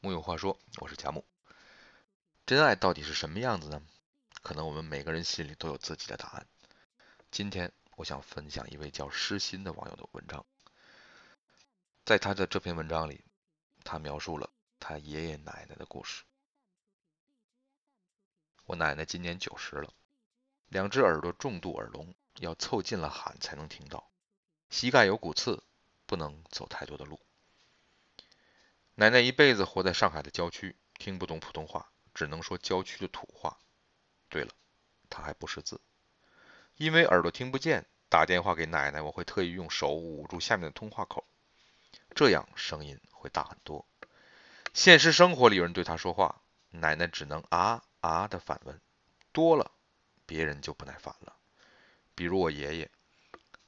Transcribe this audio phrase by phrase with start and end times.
[0.00, 1.24] 木有话说，我是贾木。
[2.46, 3.82] 真爱到底是什么样子呢？
[4.42, 6.46] 可能我们每个人心里都有自己的答案。
[7.32, 10.46] 今天我想分享一位叫诗心的网友的文章。
[12.04, 13.24] 在他的这篇文章里，
[13.82, 14.48] 他描述了
[14.78, 16.22] 他爷爷奶奶的故事。
[18.66, 19.92] 我奶奶今年九十了，
[20.68, 24.08] 两只耳朵重度耳聋，要凑近了喊才能听到，
[24.70, 25.60] 膝盖有骨刺，
[26.06, 27.20] 不能走太多的路。
[29.00, 33.56] 奶奶一辈子活在上海的郊区，听不懂普通话，只能说郊区的土话。
[34.28, 34.50] 对了，
[35.08, 35.80] 她还不识字，
[36.74, 41.24] 因为耳朵听不见，打电话给奶奶，我会特意用手捂住下面的通话口，
[42.16, 43.86] 这样声音会大很多。
[44.74, 48.80] 现实生活里有人对她说话，奶奶只能啊啊的反问，
[49.30, 49.70] 多了，
[50.26, 51.36] 别人就不耐烦了。
[52.16, 52.90] 比如我爷爷，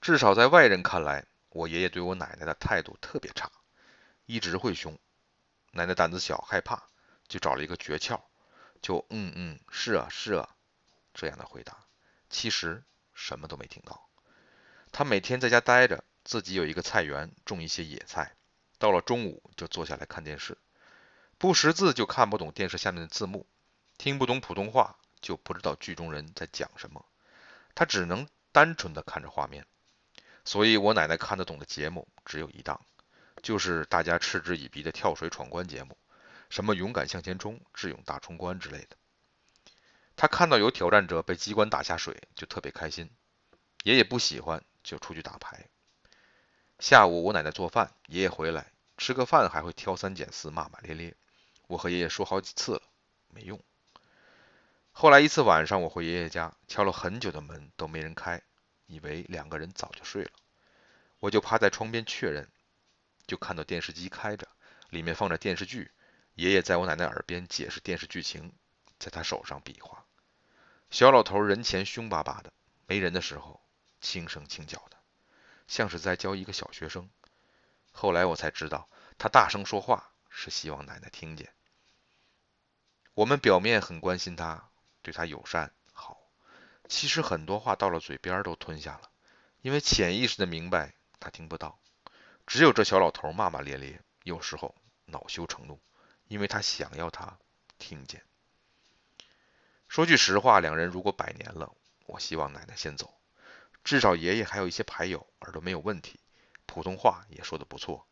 [0.00, 3.50] 至少在外人看来，我爷爷对我奶奶的态度特别差，
[4.26, 4.96] 一直会凶。
[5.76, 6.82] 奶奶胆子小，害怕，
[7.28, 8.20] 就找了一个诀窍，
[8.80, 10.48] 就嗯嗯，是啊是啊，
[11.14, 11.86] 这样的回答，
[12.30, 12.82] 其实
[13.14, 14.08] 什么都没听到。
[14.90, 18.34] 他每天在家待着，自己有一个菜园，种一些野菜，
[18.78, 20.56] 到了中午就坐下来看电视，
[21.36, 23.46] 不识字就看不懂电视下面的字幕，
[23.98, 27.04] 听不懂普通话就不知道剧中人在讲什么，
[27.74, 29.66] 他只能单纯的看着画面。
[30.44, 32.80] 所以我奶奶看得懂的节目只有一档。
[33.46, 35.96] 就是大家嗤之以鼻的跳水闯关节目，
[36.50, 38.96] 什么勇敢向前冲、智勇大冲关之类的。
[40.16, 43.08] 他看到有挑战者被机关打下水，就特别开心。
[43.84, 45.68] 爷爷不喜欢，就出去打牌。
[46.80, 51.14] 下午我奶奶做饭，爷爷回来吃个饭还会挑三拣四、骂骂咧咧。
[51.68, 52.82] 我和爷爷说好几次了，
[53.28, 53.62] 没用。
[54.90, 58.42] 后来一次晚上，我回爷爷家，敲了很久的门都没人开，
[58.86, 60.32] 以为两个人早就睡了，
[61.20, 62.48] 我就趴在窗边确认。
[63.26, 64.48] 就看到电视机开着，
[64.90, 65.90] 里面放着电视剧，
[66.34, 68.52] 爷爷在我奶奶耳边解释电视剧情，
[68.98, 70.04] 在他手上比划。
[70.90, 72.52] 小老头人前凶巴巴的，
[72.86, 73.60] 没人的时候
[74.00, 74.96] 轻声轻脚的，
[75.66, 77.10] 像是在教一个小学生。
[77.90, 81.52] 后来我才知道，他大声说话是希望奶奶听见。
[83.14, 84.68] 我们表面很关心他，
[85.02, 86.20] 对他友善好，
[86.88, 89.10] 其实很多话到了嘴边都吞下了，
[89.62, 91.80] 因为潜意识的明白他听不到。
[92.46, 94.74] 只有这小老头骂骂咧咧，有时候
[95.04, 95.80] 恼羞成怒，
[96.28, 97.38] 因为他想要他
[97.78, 98.22] 听见。
[99.88, 101.74] 说句实话，两人如果百年了，
[102.06, 103.20] 我希望奶奶先走，
[103.82, 106.20] 至少爷爷还有一些牌友，耳朵没有问题，
[106.66, 108.06] 普通话也说得不错。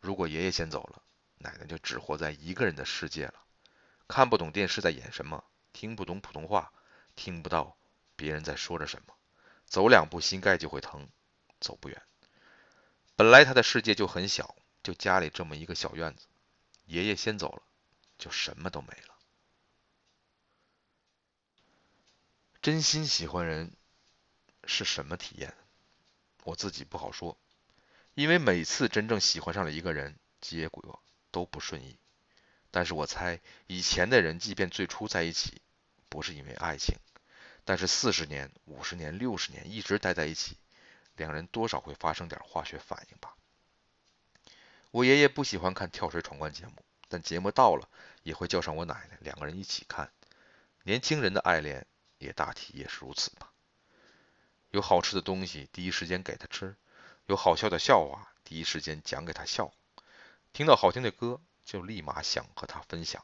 [0.00, 1.02] 如果爷爷先走了，
[1.36, 3.34] 奶奶就只活在一个人的世界了，
[4.06, 6.72] 看不懂电视在演什么，听不懂普通话，
[7.14, 7.76] 听不到
[8.16, 9.14] 别人在说着什么，
[9.66, 11.08] 走两步心盖就会疼，
[11.60, 12.02] 走不远。
[13.18, 16.28] 本来他的世界就很小，就家里这么一个小院子。
[16.84, 17.62] 爷爷先走了，
[18.16, 19.18] 就什么都没了。
[22.62, 23.72] 真心喜欢人
[24.62, 25.52] 是什么体验？
[26.44, 27.36] 我自己不好说，
[28.14, 31.02] 因为每次真正喜欢上了一个人，结果
[31.32, 31.98] 都不顺意。
[32.70, 35.60] 但是我猜，以前的人即便最初在一起，
[36.08, 36.96] 不是因为爱情，
[37.64, 40.56] 但是四十年、五十年、六十年一直待在一起。
[41.18, 43.34] 两人多少会发生点化学反应吧。
[44.90, 46.72] 我爷爷不喜欢看跳水闯关节目，
[47.08, 47.86] 但节目到了
[48.22, 50.10] 也会叫上我奶奶，两个人一起看。
[50.84, 51.86] 年轻人的爱恋
[52.16, 53.52] 也大体也是如此吧。
[54.70, 56.74] 有好吃的东西，第一时间给他吃；
[57.26, 59.72] 有好笑的笑话，第一时间讲给他笑；
[60.52, 63.20] 听到好听的歌，就立马想和他分享；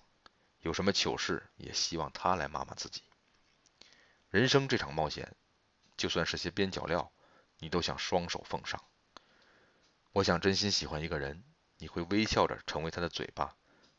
[0.61, 3.03] 有什么糗事，也希望他来骂骂自己。
[4.29, 5.35] 人生这场冒险，
[5.97, 7.11] 就算是些边角料。
[7.59, 8.83] 你都想双手奉上。
[10.13, 11.43] 我想真心喜欢一个人，
[11.79, 13.57] 你会微笑着成为他的嘴巴、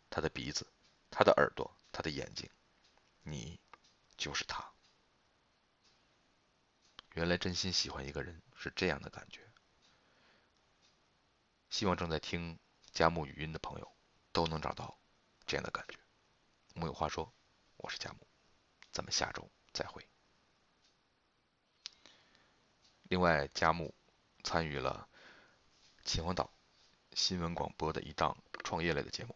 [0.09, 0.65] 他的鼻子、
[1.11, 2.49] 他的耳朵、他的眼睛，
[3.23, 3.59] 你
[4.17, 4.71] 就是他。
[7.13, 9.41] 原来真心喜欢一个人是这样的感觉。
[11.69, 12.57] 希望正在听
[12.91, 13.91] 佳木语音的朋友
[14.31, 14.97] 都能找到
[15.45, 15.97] 这样的感觉。
[16.73, 17.33] 木有话说，
[17.77, 18.27] 我是佳木，
[18.91, 20.07] 咱们下周再会。
[23.07, 23.93] 另外，佳木
[24.43, 25.07] 参与了
[26.03, 26.51] 秦皇岛
[27.13, 29.35] 新闻广播的一档创业类的节目，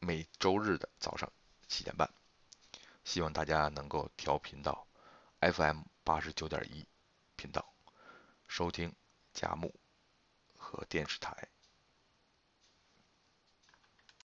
[0.00, 1.32] 每周日的早上
[1.66, 2.08] 七点半，
[3.02, 4.86] 希望大家能够调频到
[5.40, 6.86] FM 八十九点一
[7.36, 7.74] 频道
[8.46, 8.94] 收听
[9.32, 9.74] 佳木
[10.58, 11.53] 和电视台。